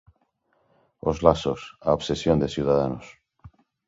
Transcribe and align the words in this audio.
'Os 1.05 1.17
lazos: 1.25 1.61
a 1.87 1.89
obsesión 1.97 2.37
de 2.39 2.51
Ciudadanos'. 2.55 3.11